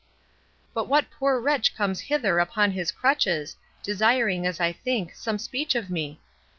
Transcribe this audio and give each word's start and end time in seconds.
—But 0.73 0.87
what 0.87 1.11
poor 1.11 1.39
wretch 1.39 1.75
comes 1.75 1.99
hither 2.01 2.39
upon 2.39 2.71
his 2.71 2.91
crutches, 2.91 3.55
desiring, 3.83 4.47
as 4.47 4.59
I 4.59 4.71
think, 4.71 5.13
some 5.13 5.37
speech 5.37 5.75
of 5.75 5.91
me? 5.91 6.19